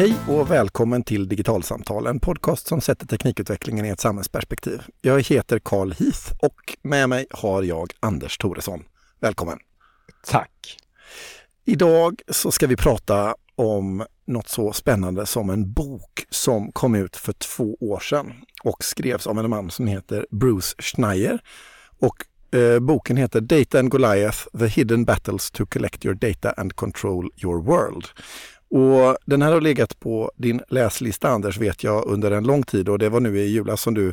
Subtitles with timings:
[0.00, 4.82] Hej och välkommen till Digitalsamtal, en podcast som sätter teknikutvecklingen i ett samhällsperspektiv.
[5.00, 8.82] Jag heter Carl Heath och med mig har jag Anders Thoresson.
[9.18, 9.58] Välkommen!
[10.26, 10.76] Tack!
[11.64, 17.16] Idag så ska vi prata om något så spännande som en bok som kom ut
[17.16, 18.32] för två år sedan
[18.64, 21.42] och skrevs av en man som heter Bruce Schneier.
[21.98, 22.26] Och
[22.58, 27.30] eh, boken heter Data and Goliath, The Hidden Battles to Collect Your Data and Control
[27.36, 28.04] Your World.
[28.70, 32.88] Och den här har legat på din läslista Anders vet jag under en lång tid
[32.88, 34.12] och det var nu i julas som du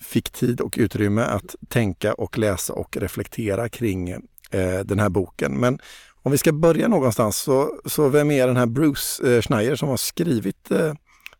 [0.00, 4.10] fick tid och utrymme att tänka och läsa och reflektera kring
[4.50, 5.52] eh, den här boken.
[5.52, 5.78] Men
[6.22, 9.88] om vi ska börja någonstans så, så vem är den här Bruce eh, Schneier som
[9.88, 10.94] har skrivit eh,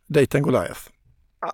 [0.06, 0.80] Dayton and Goliath?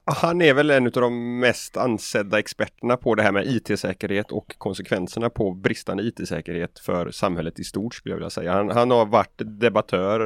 [0.05, 4.59] Han är väl en av de mest ansedda experterna på det här med IT-säkerhet och
[4.59, 8.53] konsekvenserna på bristande IT-säkerhet för samhället i stort skulle jag vilja säga.
[8.53, 10.21] Han, han har varit debattör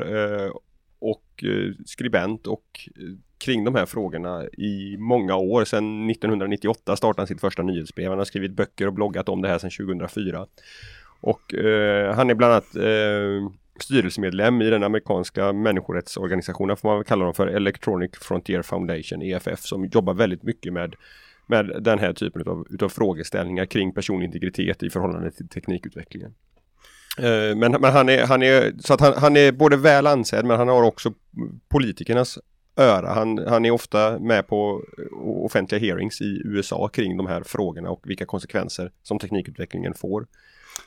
[0.44, 0.50] eh,
[0.98, 3.02] och eh, skribent och eh,
[3.38, 5.64] kring de här frågorna i många år.
[5.64, 8.08] Sedan 1998 startade han sitt första nyhetsbrev.
[8.08, 10.46] Han har skrivit böcker och bloggat om det här sedan 2004.
[11.20, 17.04] Och eh, han är bland annat eh, styrelsemedlem i den amerikanska människorättsorganisationen, får man väl
[17.04, 20.94] kalla dem för, Electronic Frontier Foundation, EFF, som jobbar väldigt mycket med,
[21.46, 26.34] med den här typen av utav frågeställningar kring personlig integritet i förhållande till teknikutvecklingen.
[27.18, 30.44] Eh, men, men han är, han är, så att han, han är både väl ansedd
[30.44, 31.12] men han har också
[31.68, 32.38] politikernas
[32.76, 33.08] öra.
[33.08, 34.82] Han, han är ofta med på
[35.22, 40.26] offentliga hearings i USA kring de här frågorna och vilka konsekvenser som teknikutvecklingen får.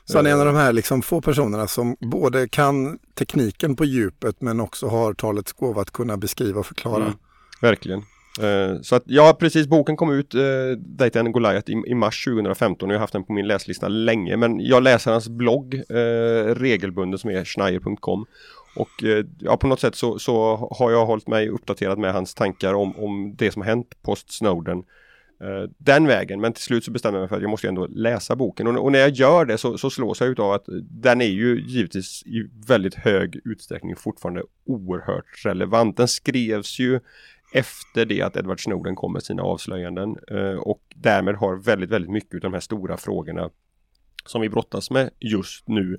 [0.04, 3.84] Så han är en av de här liksom få personerna som både kan tekniken på
[3.84, 7.04] djupet men också har talets gåva att kunna beskriva och förklara.
[7.04, 7.18] Mm,
[7.60, 8.02] verkligen.
[8.42, 9.66] Uh, så att ja, precis.
[9.66, 10.34] Boken kom ut,
[10.78, 13.88] Data and Goliath i, i, mars 2015 och jag har haft den på min läslista
[13.88, 18.26] länge men jag läser hans blogg uh, regelbundet som är schneier.com
[18.76, 22.34] och uh, ja, på något sätt så, så, har jag hållit mig uppdaterad med hans
[22.34, 24.84] tankar om, om det som hänt post Snowden
[25.42, 26.40] Eh, den vägen.
[26.40, 28.66] Men till slut så bestämmer jag mig för att jag måste ändå läsa boken.
[28.66, 31.60] Och, och när jag gör det så, så slås jag av att den är ju
[31.66, 35.96] givetvis i väldigt hög utsträckning fortfarande oerhört relevant.
[35.96, 37.00] Den skrevs ju
[37.52, 42.10] efter det att Edward Snowden kom med sina avslöjanden eh, och därmed har väldigt, väldigt
[42.10, 43.50] mycket av de här stora frågorna
[44.26, 45.98] som vi brottas med just nu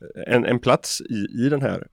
[0.00, 1.86] eh, en, en plats i, i den här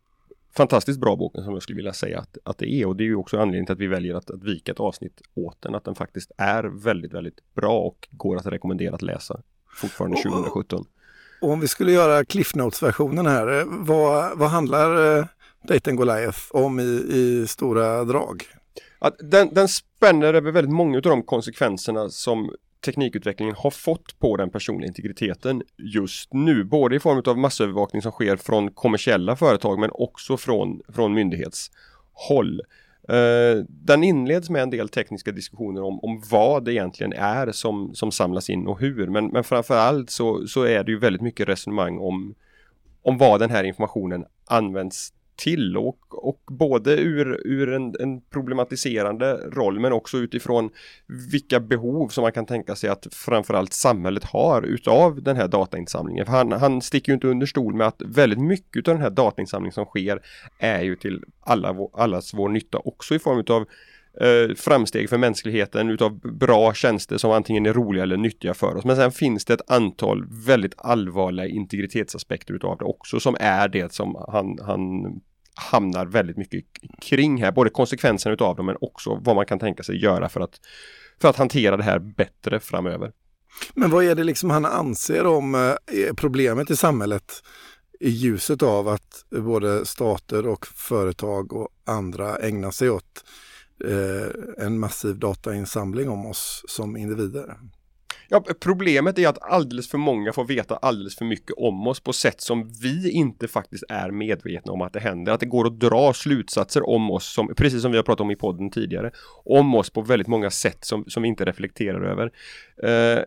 [0.58, 3.06] fantastiskt bra boken som jag skulle vilja säga att, att det är och det är
[3.06, 5.76] ju också anledningen till att vi väljer att, att vika ett avsnitt åt den.
[5.76, 9.42] Att den faktiskt är väldigt, väldigt bra och går att rekommendera att läsa
[9.76, 10.86] fortfarande 2017.
[11.42, 15.26] Och om vi skulle göra Cliff Notes-versionen här, eh, vad, vad handlar eh,
[15.68, 18.44] Dayton Goliath om i, i stora drag?
[19.00, 22.52] Att den, den spänner över väldigt många av de konsekvenserna som
[22.86, 26.64] teknikutvecklingen har fått på den personliga integriteten just nu.
[26.64, 32.62] Både i form av massövervakning som sker från kommersiella företag men också från, från myndighetshåll.
[33.12, 37.96] Uh, den inleds med en del tekniska diskussioner om, om vad det egentligen är som,
[37.96, 39.08] som samlas in och hur.
[39.08, 42.36] Men, men framförallt så, så är det ju väldigt mycket resonemang om,
[43.02, 49.34] om vad den här informationen används till och, och både ur, ur en, en, problematiserande
[49.34, 50.70] roll men också utifrån
[51.32, 56.26] vilka behov som man kan tänka sig att framförallt samhället har utav den här datainsamlingen.
[56.26, 59.10] För han, han sticker ju inte under stol med att väldigt mycket av den här
[59.10, 60.20] datainsamlingen som sker
[60.60, 63.66] är ju till alla, allas vår nytta också i form utav
[64.22, 68.86] eh, framsteg för mänskligheten utav bra tjänster som antingen är roliga eller nyttiga för oss.
[68.86, 73.94] Men sen finns det ett antal väldigt allvarliga integritetsaspekter utav det också som är det
[73.94, 74.82] som han, han
[75.56, 76.64] hamnar väldigt mycket
[77.02, 77.52] kring här.
[77.52, 80.60] Både konsekvenserna utav dem men också vad man kan tänka sig göra för att,
[81.22, 83.12] för att hantera det här bättre framöver.
[83.74, 87.44] Men vad är det liksom han anser om eh, problemet i samhället
[88.00, 93.24] i ljuset av att både stater och företag och andra ägnar sig åt
[93.86, 97.58] eh, en massiv datainsamling om oss som individer.
[98.30, 102.14] Ja, problemet är att alldeles för många får veta alldeles för mycket om oss på
[102.14, 105.32] sätt som vi inte faktiskt är medvetna om att det händer.
[105.32, 108.32] Att det går att dra slutsatser om oss, som, precis som vi har pratat om
[108.32, 109.12] i podden tidigare,
[109.46, 112.32] om oss på väldigt många sätt som, som vi inte reflekterar över.
[112.84, 113.24] Eh,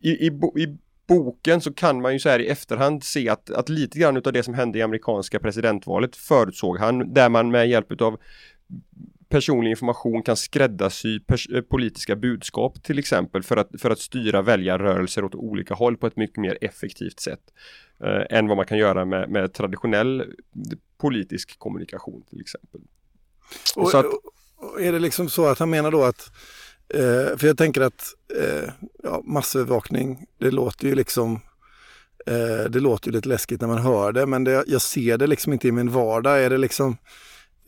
[0.00, 0.26] i, i,
[0.56, 4.16] i boken så kan man ju så här i efterhand se att, att lite grann
[4.16, 8.20] av det som hände i amerikanska presidentvalet förutsåg han, där man med hjälp av
[9.34, 11.20] personlig information kan skräddarsy
[11.54, 16.06] eh, politiska budskap till exempel för att, för att styra väljarrörelser åt olika håll på
[16.06, 17.40] ett mycket mer effektivt sätt
[18.04, 20.24] eh, än vad man kan göra med, med traditionell
[20.98, 22.80] politisk kommunikation till exempel.
[23.76, 24.06] Och, så att,
[24.56, 26.30] och är det liksom så att han menar då att
[26.88, 28.04] eh, för jag tänker att
[28.40, 28.70] eh,
[29.02, 31.40] ja, massövervakning, det låter ju liksom
[32.26, 35.26] eh, det låter ju lite läskigt när man hör det men det, jag ser det
[35.26, 36.44] liksom inte i min vardag.
[36.44, 36.96] Är det liksom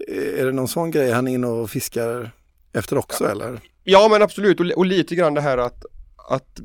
[0.08, 2.31] Är det någon sån grej han är inne och fiskar
[2.72, 3.31] efter också ja.
[3.31, 3.60] eller?
[3.84, 5.84] Ja men absolut och, och, lite grann det här att,
[6.31, 6.60] att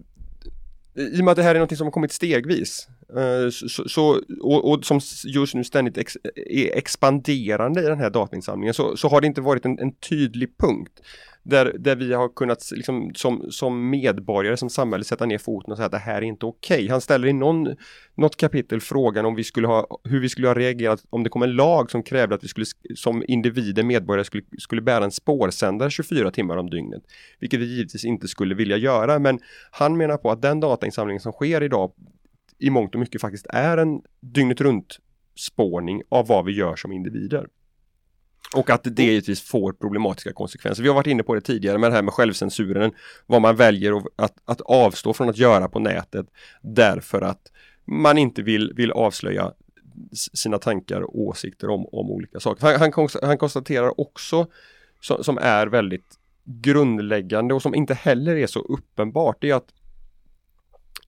[0.95, 2.87] i och med att det här är något som har kommit stegvis
[3.17, 8.09] eh, så, så och, och, som just nu ständigt ex, är expanderande i den här
[8.09, 11.01] datainsamlingen så, så har det inte varit en, en tydlig punkt
[11.43, 15.77] där, där vi har kunnat liksom, som, som medborgare, som samhälle sätta ner foten och
[15.77, 16.75] säga att det här är inte okej.
[16.75, 16.89] Okay.
[16.89, 17.75] Han ställer i någon,
[18.15, 21.43] något kapitel frågan om vi skulle ha, hur vi skulle ha reagerat om det kom
[21.43, 22.65] en lag som krävde att vi skulle
[22.95, 27.03] som individer, medborgare skulle, skulle bära en spårsändare 24 timmar om dygnet.
[27.39, 29.39] Vilket vi givetvis inte skulle vilja göra men
[29.71, 31.91] han menar på att den datainsamling som sker idag
[32.59, 34.99] i mångt och mycket faktiskt är en dygnet runt
[35.35, 37.47] spårning av vad vi gör som individer.
[38.55, 40.83] Och att det givetvis får problematiska konsekvenser.
[40.83, 42.91] Vi har varit inne på det tidigare med det här med självcensuren.
[43.25, 46.25] Vad man väljer att, att avstå från att göra på nätet
[46.61, 47.51] därför att
[47.85, 49.51] man inte vill, vill avslöja
[50.33, 52.67] sina tankar och åsikter om, om olika saker.
[52.67, 54.47] Han, han, han konstaterar också
[55.01, 59.73] som, som är väldigt grundläggande och som inte heller är så uppenbart det är att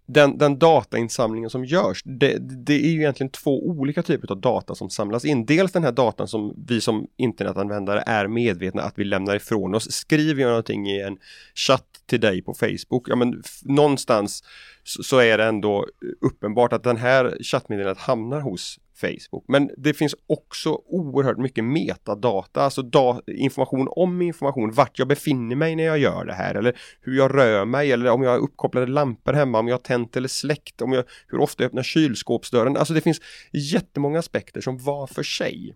[0.06, 4.76] den, den datainsamlingen som görs, det, det, är ju egentligen två olika typer av data
[4.76, 5.46] som samlas in.
[5.46, 9.92] Dels den här datan som vi som internetanvändare är medvetna att vi lämnar ifrån oss.
[9.92, 11.18] Skriver jag någonting i en
[11.56, 14.44] chatt till dig på Facebook, ja men någonstans
[14.84, 15.88] så, så är det ändå
[16.22, 19.46] uppenbart att den här chattmeddelandet hamnar hos Facebook.
[19.48, 25.56] Men det finns också oerhört mycket metadata, alltså da information om information, vart jag befinner
[25.56, 28.40] mig när jag gör det här eller hur jag rör mig eller om jag har
[28.40, 31.84] uppkopplade lampor hemma, om jag har tänt eller släckt, om jag, hur ofta jag öppnar
[31.84, 32.78] kylskåpsdörren.
[32.78, 35.76] Alltså det finns jättemånga aspekter som var för sig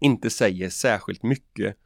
[0.00, 1.76] inte säger särskilt mycket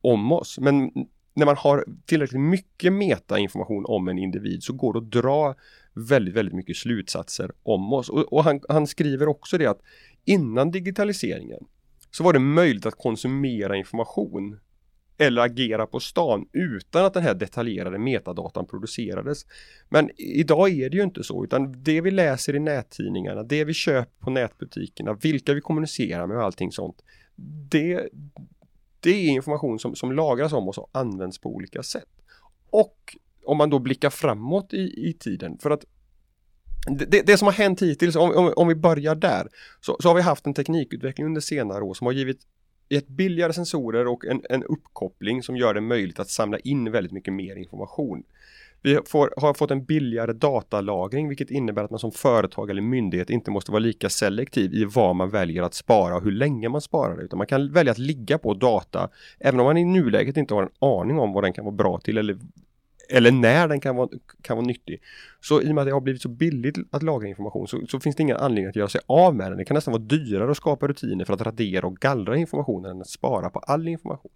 [0.00, 0.58] om oss.
[0.58, 0.90] Men
[1.34, 5.54] när man har tillräckligt mycket metainformation om en individ så går det att dra
[5.94, 8.08] väldigt, väldigt mycket slutsatser om oss.
[8.08, 9.80] Och, och han, han skriver också det att
[10.24, 11.64] innan digitaliseringen
[12.10, 14.60] så var det möjligt att konsumera information
[15.18, 19.46] eller agera på stan utan att den här detaljerade metadatan producerades.
[19.88, 23.74] Men idag är det ju inte så utan det vi läser i nättidningarna, det vi
[23.74, 26.96] köper på nätbutikerna, vilka vi kommunicerar med och allting sånt.
[27.70, 28.08] Det,
[29.02, 32.08] det är information som, som lagras om oss och används på olika sätt.
[32.70, 35.84] Och om man då blickar framåt i, i tiden, för att
[36.86, 39.48] det, det som har hänt hittills, om, om, om vi börjar där,
[39.80, 42.40] så, så, har vi haft en teknikutveckling under senare år som har givit
[42.88, 47.12] ett billigare sensorer och en, en uppkoppling som gör det möjligt att samla in väldigt
[47.12, 48.22] mycket mer information.
[48.82, 53.30] Vi får, har fått en billigare datalagring vilket innebär att man som företag eller myndighet
[53.30, 56.80] inte måste vara lika selektiv i vad man väljer att spara och hur länge man
[56.80, 57.22] sparar det.
[57.22, 59.08] Utan man kan välja att ligga på data
[59.40, 61.98] även om man i nuläget inte har en aning om vad den kan vara bra
[61.98, 62.38] till eller
[63.10, 64.08] eller när den kan vara,
[64.42, 65.02] kan vara nyttig.
[65.40, 68.00] Så i och med att det har blivit så billigt att lagra information så, så,
[68.00, 69.58] finns det ingen anledning att göra sig av med den.
[69.58, 73.00] Det kan nästan vara dyrare att skapa rutiner för att radera och gallra informationen än
[73.00, 74.30] att spara på all information.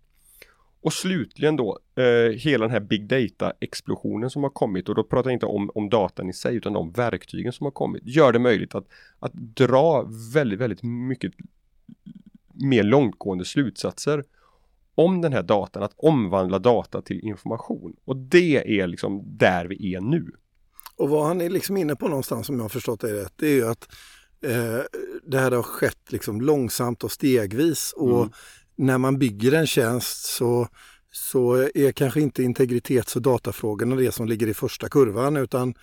[0.81, 5.05] Och slutligen då eh, hela den här big data explosionen som har kommit och då
[5.05, 8.33] pratar jag inte om, om datan i sig utan de verktygen som har kommit gör
[8.33, 8.87] det möjligt att,
[9.19, 11.33] att dra väldigt, väldigt mycket
[12.55, 14.25] mer långtgående slutsatser
[14.95, 17.97] om den här datan, att omvandla data till information.
[18.05, 20.33] Och det är liksom där vi är nu.
[20.97, 23.47] Och vad han är liksom inne på någonstans, om jag har förstått det rätt, det
[23.47, 23.89] är ju att
[24.41, 24.81] eh,
[25.23, 27.93] det här har skett liksom långsamt och stegvis.
[27.97, 28.33] Och mm.
[28.77, 30.69] När man bygger en tjänst så,
[31.13, 35.75] så är kanske inte integritets och datafrågorna det som ligger i första kurvan, utan,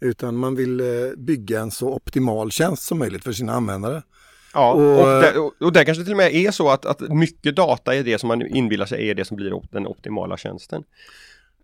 [0.00, 4.02] utan man vill eh, bygga en så optimal tjänst som möjligt för sina användare.
[4.54, 7.56] Ja, och, och, där, och där kanske till och med är så att, att mycket
[7.56, 10.84] data är det som man inbillar sig är det som blir den optimala tjänsten.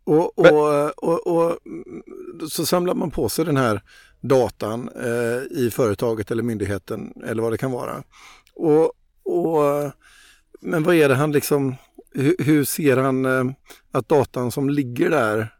[0.05, 1.59] Och, och, och, och,
[2.51, 3.83] så samlar man på sig den här
[4.21, 8.03] datan eh, i företaget eller myndigheten eller vad det kan vara.
[8.55, 8.93] Och,
[9.25, 9.93] och,
[10.61, 11.77] men vad är det han liksom,
[12.11, 13.45] hur, hur ser han eh,
[13.91, 15.55] att datan som ligger där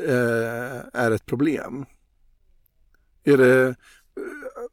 [0.00, 1.86] eh, är ett problem?
[3.24, 3.74] Är det, eh,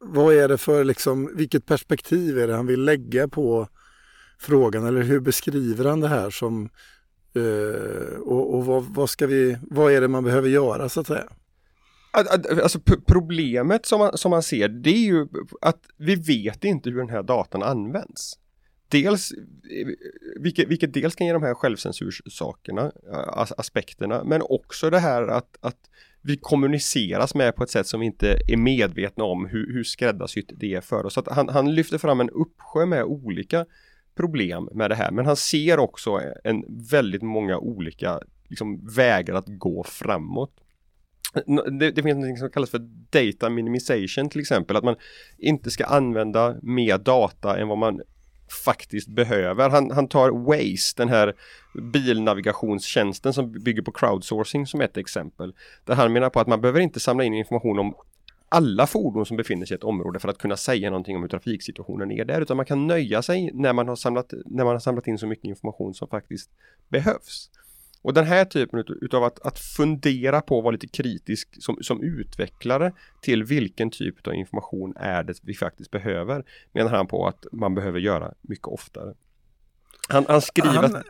[0.00, 3.68] vad är det för, liksom, vilket perspektiv är det han vill lägga på
[4.38, 6.68] frågan eller hur beskriver han det här som
[7.34, 11.06] eh, och, och vad, vad, ska vi, vad är det man behöver göra så att
[11.06, 11.28] säga?
[12.62, 15.28] Alltså problemet som man, som man ser det är ju
[15.60, 18.38] att vi vet inte hur den här datan används.
[18.92, 19.32] Dels,
[20.40, 22.92] vilket, vilket dels kan ge de här självcensursakerna,
[23.56, 25.90] aspekterna, men också det här att, att
[26.22, 30.52] vi kommuniceras med på ett sätt som vi inte är medvetna om hur, hur skräddarsytt
[30.56, 31.14] det är för oss.
[31.14, 33.66] Så att han, han lyfter fram en uppsjö med olika
[34.14, 39.46] problem med det här, men han ser också en väldigt många olika liksom, vägar att
[39.46, 40.52] gå framåt.
[41.80, 44.96] Det, det, finns något som kallas för data minimization till exempel, att man
[45.38, 48.00] inte ska använda mer data än vad man
[48.64, 49.70] faktiskt behöver.
[49.70, 51.34] Han, han tar Waze, den här
[51.92, 55.54] bilnavigationstjänsten som bygger på crowdsourcing som ett exempel.
[55.84, 57.94] Där han menar på att man behöver inte samla in information om
[58.48, 61.28] alla fordon som befinner sig i ett område för att kunna säga någonting om hur
[61.28, 64.80] trafiksituationen är där utan man kan nöja sig när man har samlat, när man har
[64.80, 66.50] samlat in så mycket information som faktiskt
[66.88, 67.50] behövs.
[68.02, 72.02] Och den här typen utav att, att fundera på att vara lite kritisk som, som
[72.02, 77.46] utvecklare till vilken typ av information är det vi faktiskt behöver menar han på att
[77.52, 79.14] man behöver göra mycket oftare.
[80.08, 81.02] Han, han skriver han.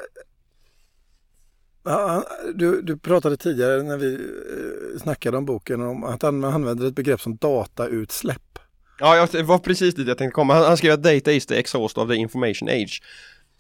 [1.84, 6.86] Ja, du, du pratade tidigare när vi eh, snackade om boken om att han använder
[6.86, 8.58] ett begrepp som datautsläpp.
[8.98, 10.54] Ja, det var precis dit jag tänkte komma.
[10.54, 13.02] Han, han skrev att data is the exhaust of the information age.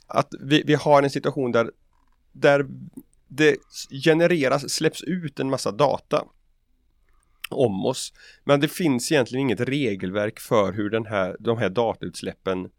[0.06, 1.70] Att vi, vi har en situation där,
[2.32, 2.66] där
[3.36, 3.56] det
[4.04, 6.24] genereras, släpps ut en massa data
[7.50, 8.12] om oss.
[8.44, 12.70] Men det finns egentligen inget regelverk för hur den här, de här datautsläppen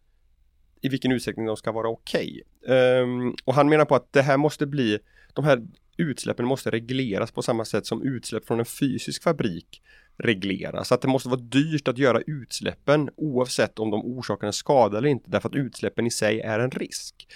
[0.81, 2.41] i vilken utsträckning de ska vara okej.
[2.62, 3.01] Okay.
[3.01, 5.00] Um, och han menar på att det här måste bli,
[5.33, 5.62] de här
[5.98, 9.81] utsläppen måste regleras på samma sätt som utsläpp från en fysisk fabrik
[10.17, 10.91] regleras.
[10.91, 15.10] Att det måste vara dyrt att göra utsläppen oavsett om de orsakar en skada eller
[15.10, 17.27] inte därför att utsläppen i sig är en risk.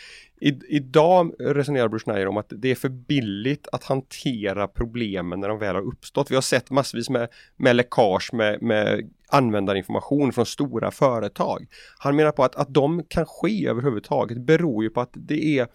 [0.42, 5.48] I, idag resonerar Bruce Schneier om att det är för billigt att hantera problemen när
[5.48, 6.32] de väl har uppstått.
[6.32, 11.68] Vi har sett massvis med, med läckage med, med användarinformation från stora företag.
[11.98, 15.68] Han menar på att, att de kan ske överhuvudtaget beror ju på att det är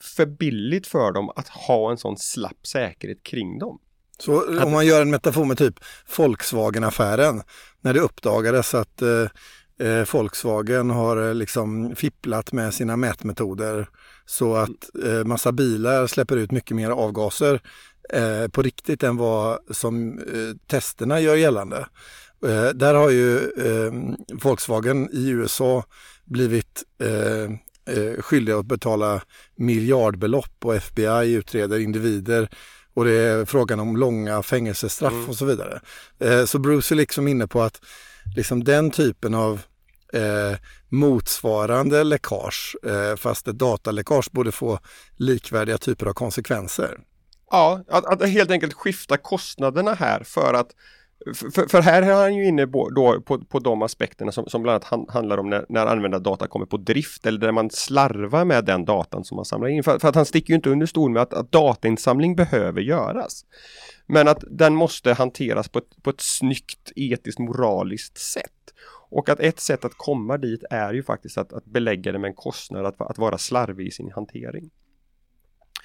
[0.00, 3.78] för billigt för dem att ha en sån slapp säkerhet kring dem.
[4.18, 5.74] Så eh, om man gör en metafor med typ
[6.16, 7.42] Volkswagen-affären,
[7.80, 13.88] när det uppdagades att eh, eh Volkswagen har eh, liksom fipplat med sina mätmetoder
[14.26, 17.60] så att eh, massa bilar släpper ut mycket mer avgaser
[18.12, 21.86] eh, på riktigt än vad som eh, testerna gör gällande.
[22.46, 23.92] Eh, där har ju eh,
[24.42, 25.84] Volkswagen i USA
[26.24, 27.52] blivit eh,
[28.20, 29.22] skyldiga att betala
[29.56, 32.48] miljardbelopp och FBI utreder individer
[32.98, 35.28] och det är frågan om långa fängelsestraff mm.
[35.28, 35.80] och så vidare.
[36.46, 37.80] så Bruce är liksom inne på att
[38.36, 39.60] liksom den typen av
[40.12, 44.78] eh, motsvarande läckage, eh, fast ett dataläckage borde få
[45.16, 46.98] likvärdiga typer av konsekvenser.
[47.50, 50.70] Ja, att, att helt enkelt skifta kostnaderna här för att
[51.34, 52.90] för, för, här är han ju inne på,
[53.26, 56.76] på, på de aspekterna som, som bland annat handlar om när, när användardata kommer på
[56.76, 59.82] drift eller där man slarvar med den datan som man samlar in.
[59.82, 63.44] För, för att han sticker ju inte under stol med att, att datainsamling behöver göras.
[64.06, 68.52] Men att den måste hanteras på ett, på ett snyggt etiskt moraliskt sätt.
[69.10, 72.28] Och att ett sätt att komma dit är ju faktiskt att, att belägga det med
[72.28, 74.70] en kostnad, att, att vara slarvig i sin hantering.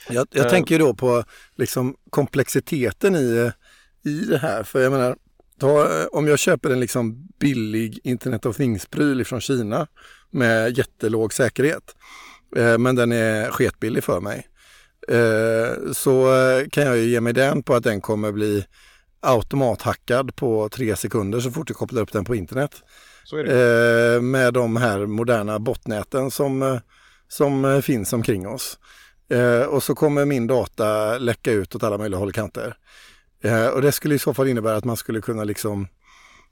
[0.09, 1.23] Jag, jag uh, tänker då på
[1.55, 3.51] liksom komplexiteten i,
[4.03, 4.63] i det här.
[4.63, 5.17] För jag menar,
[5.59, 9.87] ta, om jag köper en liksom billig Internet of Things-pryl från Kina
[10.31, 11.95] med jättelåg säkerhet,
[12.55, 14.47] eh, men den är sketbillig för mig,
[15.07, 16.27] eh, så
[16.71, 18.65] kan jag ju ge mig den på att den kommer bli
[19.23, 22.83] automathackad på tre sekunder så fort jag kopplar upp den på internet.
[23.33, 26.79] Eh, med de här moderna botnäten som, eh,
[27.27, 28.79] som eh, finns omkring oss.
[29.29, 32.77] Eh, och så kommer min data läcka ut åt alla möjliga håll och kanter.
[33.43, 35.87] Eh, och det skulle i så fall innebära att man skulle kunna liksom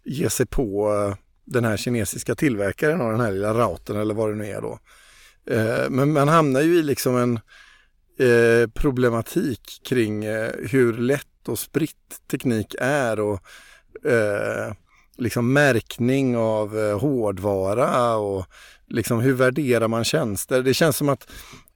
[0.04, 4.30] ge sig på eh, den här kinesiska tillverkaren av den här lilla routern eller vad
[4.30, 4.80] det nu är då.
[5.46, 7.40] Eh, men man hamnar ju i liksom en
[8.28, 13.40] eh, problematik kring eh, hur lätt och spritt teknik är och
[15.18, 18.46] liksom märkning av hårdvara och
[18.88, 20.62] liksom hur värderar man tjänster?
[20.62, 21.30] Det känns som att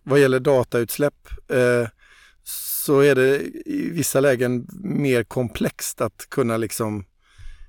[0.04, 1.88] vad gäller datautsläpp eh,
[2.86, 7.06] så är det i vissa lägen mer komplext att kunna liksom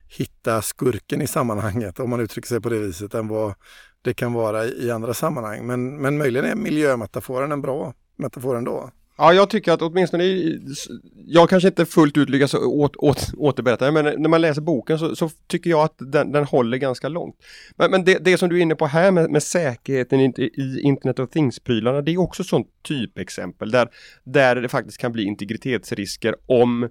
[0.08, 3.54] hitta skurken i sammanhanget om man uttrycker sig på det viset än vad
[4.02, 5.66] det kan vara i andra sammanhang.
[5.66, 8.90] Men, men möjligen är miljömetaforen en bra metafor ändå.
[9.18, 10.24] Ja, jag tycker att åtminstone,
[11.26, 15.16] jag kanske inte fullt ut lyckas åt, åt, återberätta men när man läser boken så,
[15.16, 17.36] så tycker jag att den, den, håller ganska långt.
[17.76, 20.80] Men, men det, det, som du är inne på här med, med säkerheten i, i
[20.80, 23.88] Internet of Things-prylarna, det är också sånt typexempel där,
[24.24, 26.88] där det faktiskt kan bli integritetsrisker om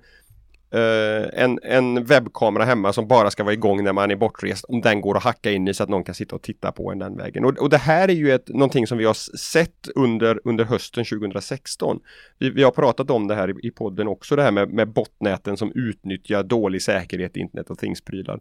[0.76, 4.82] Eh, en, en webbkamera hemma som bara ska vara igång när man är bortrest, om
[4.82, 7.00] den går att hacka in i så att någon kan sitta och titta på en
[7.00, 7.46] den vägen.
[7.46, 11.06] Och, och det här är ju ett, någonting som vi har sett under, under hösten
[11.06, 12.00] 2016.
[12.40, 14.88] Vi, vi har pratat om det här i, i podden också, det här med, med
[14.88, 18.40] botnäten som utnyttjar dålig säkerhet i Internet och Things-prylar.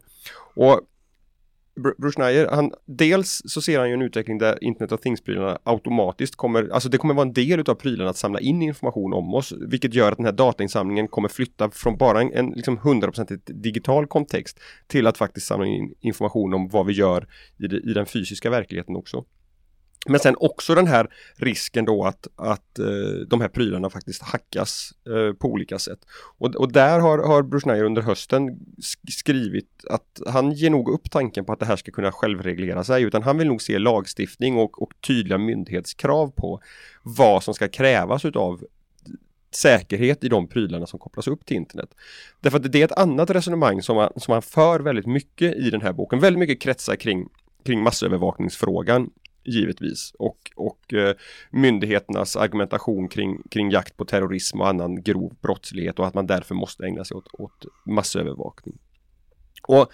[0.55, 0.81] Och
[1.75, 6.35] Bruce Schneier, han, dels så ser han ju en utveckling där Internet of Things-prylarna automatiskt
[6.35, 9.53] kommer, alltså det kommer vara en del utav prylarna att samla in information om oss,
[9.67, 14.07] vilket gör att den här datainsamlingen kommer flytta från bara en, en liksom 100% digital
[14.07, 17.27] kontext till att faktiskt samla in information om vad vi gör
[17.57, 19.25] i, det, i den fysiska verkligheten också.
[20.07, 22.85] Men sen också den här risken då att, att eh,
[23.27, 25.99] de här prylarna faktiskt hackas eh, på olika sätt.
[26.37, 28.59] Och, och där har, har Bruce under hösten
[29.11, 33.03] skrivit att han ger nog upp tanken på att det här ska kunna självreglera sig
[33.03, 36.61] utan han vill nog se lagstiftning och, och tydliga myndighetskrav på
[37.03, 38.63] vad som ska krävas utav
[39.51, 41.89] säkerhet i de prylarna som kopplas upp till internet.
[42.41, 45.69] Därför att det är ett annat resonemang som han som han för väldigt mycket i
[45.69, 46.19] den här boken.
[46.19, 47.29] Väldigt mycket kretsar kring,
[47.63, 49.09] kring massövervakningsfrågan
[49.45, 51.15] givetvis och, och eh,
[51.51, 56.55] myndigheternas argumentation kring, kring jakt på terrorism och annan grov brottslighet och att man därför
[56.55, 58.77] måste ägna sig åt, åt massövervakning.
[59.67, 59.91] Och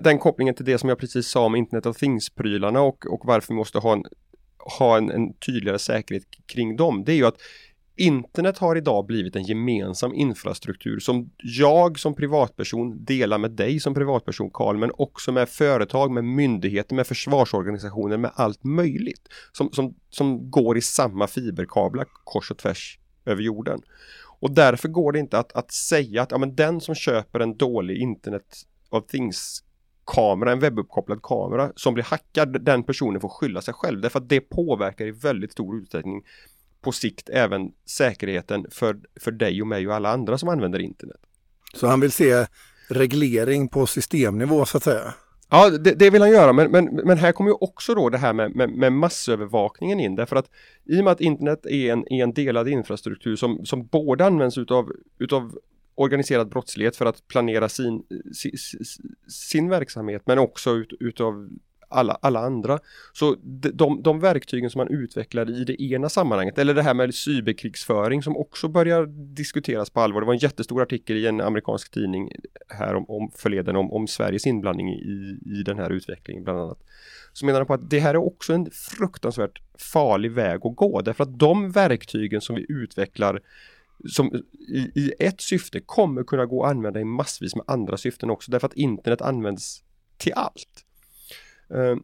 [0.00, 3.48] den kopplingen till det som jag precis sa om Internet of Things-prylarna och, och varför
[3.48, 4.04] vi måste ha en,
[4.78, 7.40] ha en, en tydligare säkerhet kring dem, det är ju att
[7.96, 13.94] Internet har idag blivit en gemensam infrastruktur som jag som privatperson delar med dig som
[13.94, 19.94] privatperson Karl, men också med företag, med myndigheter, med försvarsorganisationer, med allt möjligt som, som,
[20.10, 23.82] som går i samma fiberkablar kors och tvärs över jorden.
[24.40, 27.56] Och därför går det inte att, att säga att ja, men den som köper en
[27.56, 29.64] dålig Internet of Things
[30.04, 34.28] kamera, en webbuppkopplad kamera som blir hackad, den personen får skylla sig själv därför att
[34.28, 36.22] det påverkar i väldigt stor utsträckning
[36.82, 41.20] på sikt även säkerheten för, för dig och mig och alla andra som använder internet.
[41.74, 42.46] Så han vill se
[42.88, 45.14] reglering på systemnivå så att säga?
[45.50, 48.18] Ja, det, det, vill han göra, men, men, men här kommer ju också då det
[48.18, 50.50] här med, med, med, massövervakningen in, därför att
[50.84, 54.58] i och med att internet är en, är en delad infrastruktur som, som både används
[54.58, 55.58] utav, utav
[55.94, 58.02] organiserad brottslighet för att planera sin,
[58.34, 58.52] sin,
[59.28, 61.48] sin verksamhet, men också ut, utav
[61.92, 62.78] alla, alla andra.
[63.12, 63.36] Så
[63.72, 68.22] de, de verktygen som man utvecklar i det ena sammanhanget, eller det här med cyberkrigsföring
[68.22, 70.20] som också börjar diskuteras på allvar.
[70.20, 72.32] Det var en jättestor artikel i en amerikansk tidning
[72.68, 76.78] här om, om förleden om, om Sveriges inblandning i, i den här utvecklingen bland annat.
[77.32, 81.00] Så menar de på att det här är också en fruktansvärt farlig väg att gå
[81.00, 83.40] därför att de verktygen som vi utvecklar
[84.08, 84.34] som
[84.68, 88.50] i, i ett syfte kommer kunna gå att använda i massvis med andra syften också
[88.50, 89.84] därför att internet används
[90.16, 90.84] till allt.
[91.74, 92.02] Ehm,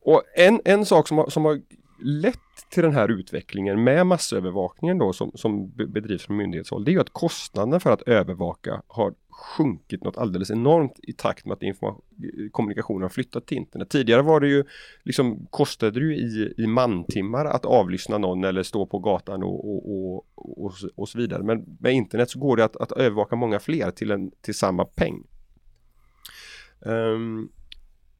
[0.00, 1.60] och en, en sak som har, som har
[2.02, 2.38] lett
[2.70, 7.00] till den här utvecklingen med massövervakningen då som, som bedrivs från myndighetshåll, det är ju
[7.00, 9.14] att kostnaderna för att övervaka har
[9.56, 11.92] sjunkit något alldeles enormt i takt med att
[12.52, 13.90] kommunikationen har flyttat till internet.
[13.90, 14.64] Tidigare var det ju
[15.02, 19.70] liksom kostade det ju i, i mantimmar att avlyssna någon eller stå på gatan och,
[19.70, 21.42] och, och, och, och så vidare.
[21.42, 24.84] Men med internet så går det att, att övervaka många fler till, en, till samma
[24.84, 25.22] peng.
[26.80, 27.52] Um,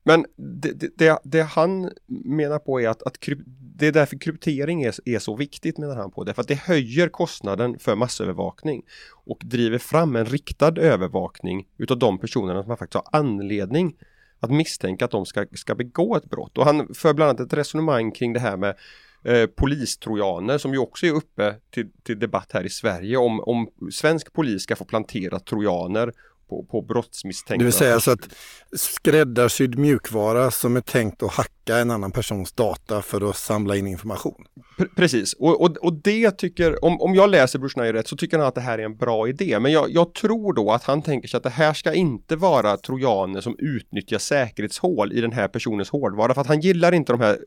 [0.05, 1.91] men det, det, det, han
[2.25, 3.39] menar på är att, att kryp,
[3.77, 6.25] det är därför kryptering är, är så viktigt menar han på.
[6.25, 8.83] Därför att det höjer kostnaden för massövervakning
[9.25, 13.97] och driver fram en riktad övervakning utav de personerna som man faktiskt har anledning
[14.41, 16.59] att misstänka att de ska, ska begå ett brott.
[16.59, 18.77] Och han för bland annat ett resonemang kring det här med
[19.25, 23.69] eh, polistrojaner som ju också är uppe till, till debatt här i Sverige om, om
[23.93, 26.13] svensk polis ska få plantera trojaner
[26.49, 27.59] på, på brottsmisstänkta.
[27.59, 28.29] Det vill säga så att
[28.77, 33.87] skräddarsydd mjukvara som är tänkt att hacka en annan persons data för att samla in
[33.87, 34.45] information.
[34.79, 38.39] P precis, och, och, och det tycker, om, om jag läser Bruce rätt så tycker
[38.39, 39.61] han att det här är en bra idé.
[39.61, 42.77] Men jag, jag tror då att han tänker sig att det här ska inte vara
[42.77, 46.35] trojaner som utnyttjar säkerhetshål i den här personens hårdvara.
[46.35, 47.39] För att han gillar inte de här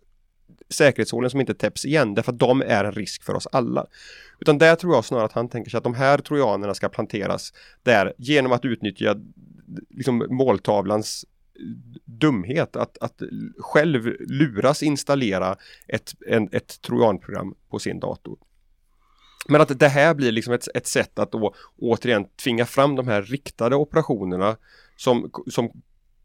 [0.69, 3.86] säkerhetshålen som inte täpps igen därför att de är en risk för oss alla.
[4.39, 7.53] Utan där tror jag snarare att han tänker sig att de här trojanerna ska planteras
[7.84, 9.15] där genom att utnyttja
[9.89, 11.25] liksom, måltavlans
[12.06, 13.21] dumhet att, att
[13.58, 15.56] själv luras installera
[15.88, 18.38] ett, en, ett trojanprogram på sin dator.
[19.47, 23.08] Men att det här blir liksom ett, ett sätt att då återigen tvinga fram de
[23.08, 24.58] här riktade operationerna
[24.95, 25.71] som, som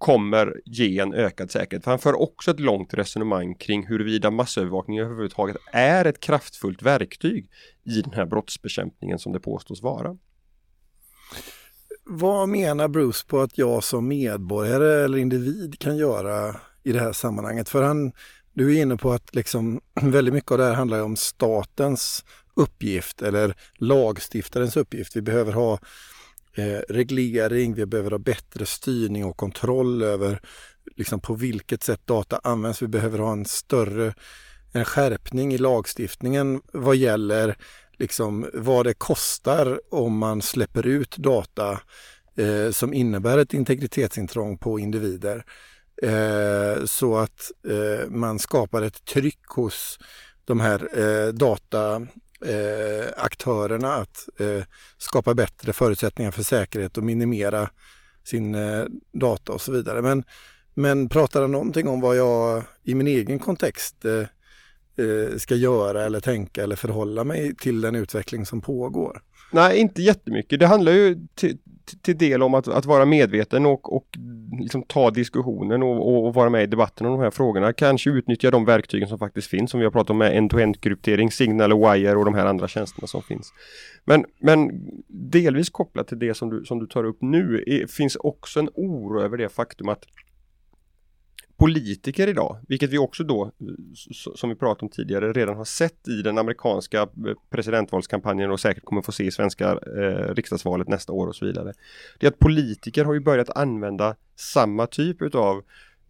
[0.02, 1.84] kommer ge en ökad säkerhet.
[1.84, 7.50] För han för också ett långt resonemang kring huruvida massövervakning överhuvudtaget är ett kraftfullt verktyg
[7.84, 10.16] i den här brottsbekämpningen som det påstås vara.
[12.04, 17.12] Vad menar Bruce på att jag som medborgare eller individ kan göra i det här
[17.12, 17.68] sammanhanget?
[17.68, 18.12] För han,
[18.52, 23.22] du är inne på att liksom, väldigt mycket av det här handlar om statens uppgift
[23.22, 25.16] eller lagstiftarens uppgift.
[25.16, 25.78] Vi behöver ha eh,
[26.54, 30.40] Eh, reglering, vi behöver ha bättre styrning och kontroll över
[30.96, 32.82] liksom, på vilket sätt data används.
[32.82, 34.14] Vi behöver ha en större
[34.72, 37.56] en skärpning i lagstiftningen vad gäller
[37.98, 41.80] liksom, vad det kostar om man släpper ut data
[42.36, 45.44] eh, som innebär ett integritetsintrång på individer.
[46.02, 49.98] Eh, så att eh, man skapar ett tryck hos
[50.44, 52.06] de här eh, data
[52.46, 54.64] Eh, aktörerna att eh,
[54.98, 57.70] skapa bättre förutsättningar för säkerhet och minimera
[58.24, 60.02] sin eh, data och så vidare.
[60.02, 60.24] Men
[60.74, 64.20] Men pratar han någonting om vad jag i min egen kontext eh,
[65.06, 69.22] eh ska göra eller tänka eller förhålla mig till den utveckling som pågår?
[69.52, 70.60] Nej, inte jättemycket.
[70.60, 71.58] Det handlar ju till,
[72.02, 74.06] till del om att, att vara medveten och, och
[74.60, 77.72] liksom ta diskussionen och, och, vara med i debatten om de här frågorna.
[77.72, 81.30] Kanske utnyttja de verktygen som faktiskt finns, som vi har pratat om med end-to-end kryptering,
[81.30, 83.52] Signal och Wire och de här andra tjänsterna som finns.
[84.04, 84.70] Men, men
[85.08, 88.68] delvis kopplat till det som du, som du tar upp nu är, finns också en
[88.74, 90.04] oro över det faktum att
[91.62, 93.50] politiker idag, vilket vi också då,
[94.34, 97.08] som vi pratade om tidigare, redan har sett i den amerikanska eh,
[97.50, 101.72] presidentvalskampanjen och säkert kommer få se i svenska eh, riksdagsvalet nästa år och så vidare.
[102.20, 105.62] Det är att politiker har ju börjat använda samma typ utav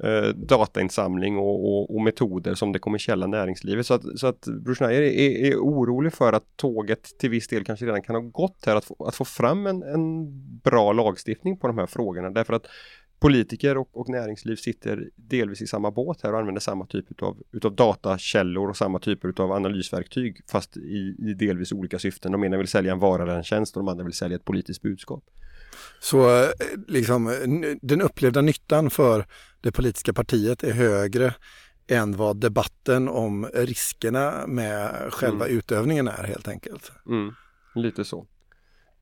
[0.04, 3.86] eh, datainsamling och, och, och, metoder som det kommersiella näringslivet.
[3.86, 7.64] Så att, så att Bruce Schneier är, är, orolig för att tåget till viss del
[7.64, 11.56] kanske redan kan ha gått här att få, att få fram en, en bra lagstiftning
[11.56, 12.30] på de här frågorna.
[12.30, 12.66] Därför att
[13.22, 17.42] politiker och, och, näringsliv sitter delvis i samma båt här och använder samma typ utav,
[17.52, 22.32] utav datakällor och samma typer av analysverktyg fast i, i delvis olika syften.
[22.32, 24.44] De ena vill sälja en vara eller en tjänst och de andra vill sälja ett
[24.44, 25.24] politiskt budskap.
[26.00, 26.48] Så eh,
[26.88, 27.34] liksom,
[27.82, 29.26] den upplevda nyttan för
[29.60, 31.34] det politiska partiet är högre
[31.86, 35.58] än vad debatten om riskerna med själva mm.
[35.58, 36.92] utövningen är helt enkelt.
[37.06, 37.34] Mm,
[37.74, 38.26] lite så.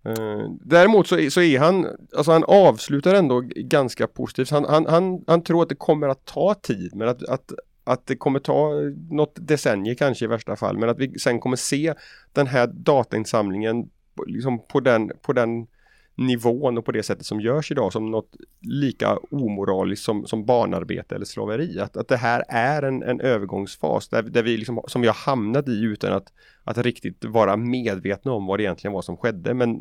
[0.06, 1.86] Uh, däremot så, så är han,
[2.16, 4.50] alltså han avslutar ändå ganska positivt.
[4.50, 7.52] Han, han, han, han tror att det kommer att ta tid men att, att,
[7.84, 8.72] att det kommer ta
[9.10, 11.94] något decennium kanske i värsta fall men att vi sen kommer se
[12.32, 13.90] den här datainsamlingen
[14.26, 15.66] liksom på den, på den
[16.14, 21.14] nivån och på det sättet som görs idag som något lika omoraliskt som, som barnarbete
[21.14, 21.80] eller slaveri.
[21.80, 25.14] Att, att det här är en, en övergångsfas där, där vi liksom, som vi har
[25.14, 26.32] hamnat i utan att,
[26.70, 29.54] att riktigt vara medvetna om vad det egentligen var som skedde.
[29.54, 29.78] Men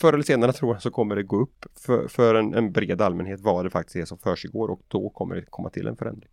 [0.00, 3.02] förr eller senare tror jag så kommer det gå upp för, för en, en bred
[3.02, 6.30] allmänhet vad det faktiskt är som försiggår och då kommer det komma till en förändring.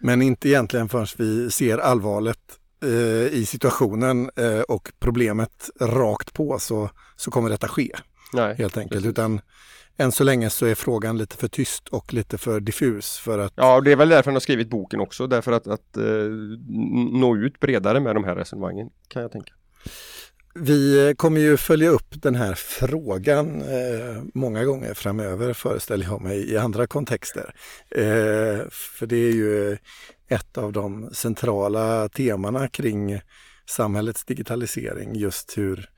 [0.00, 6.58] Men inte egentligen förrän vi ser allvaret eh, i situationen eh, och problemet rakt på
[6.58, 7.90] så, så kommer detta ske.
[8.36, 8.92] Nej, helt enkelt.
[8.92, 9.10] Precis.
[9.10, 9.40] Utan
[9.96, 13.52] än så länge så är frågan lite för tyst och lite för diffus för att
[13.56, 16.30] Ja, det är väl därför han har skrivit boken också, därför att, att uh,
[17.12, 19.52] nå ut bredare med de här resonemangen kan jag tänka.
[20.58, 26.50] Vi kommer ju följa upp den här frågan eh, många gånger framöver föreställer jag mig
[26.52, 27.54] i andra kontexter.
[27.90, 29.76] Eh, för det är ju
[30.28, 33.20] ett av de centrala temana kring
[33.66, 35.88] samhällets digitalisering, just hur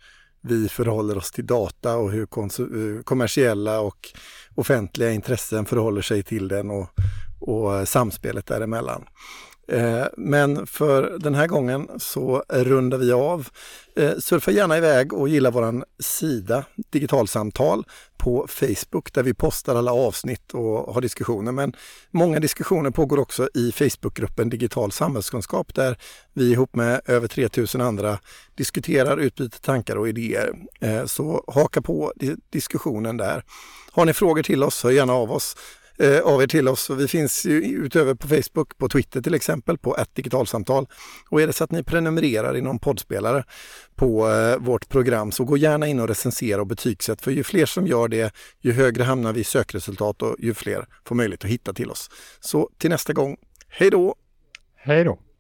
[0.40, 4.08] vi förhåller oss till data och hur eh, kommersiella och
[4.54, 6.88] offentliga intressen förhåller sig till den och,
[7.40, 9.04] och eh, samspelet däremellan.
[9.72, 13.48] Eh, men för den här gången så rundar vi av.
[13.96, 17.84] Eh, surfa gärna iväg och gilla våran sida Digitalsamtal
[18.18, 21.52] på Facebook där vi postar alla avsnitt och har diskussioner.
[21.52, 21.72] Men
[22.10, 25.98] många diskussioner pågår också i Facebookgruppen Digital samhällskunskap där
[26.32, 28.18] vi ihop med över 3000 andra
[28.54, 30.52] diskuterar, utbyter tankar och idéer.
[30.80, 32.12] Eh, så haka på
[32.50, 33.44] diskussionen där.
[33.92, 35.56] Har ni frågor till oss, hör gärna av oss
[35.98, 36.90] eh, av er till oss.
[36.90, 40.86] Vi finns ju utöver på Facebook, på Twitter till exempel, på ett digitalsamtal.
[41.30, 43.44] Och är det så att ni prenumererar i någon poddspelare
[43.96, 47.22] på eh, vårt program så gå gärna in och recensera och betygsätt.
[47.22, 50.86] För ju fler som gör det, ju högre hamnar vi i sökresultat och ju fler
[51.04, 52.10] får möjlighet att hitta till oss.
[52.40, 53.36] Så till nästa gång,
[53.68, 54.14] hej då!
[54.76, 55.27] Hej då!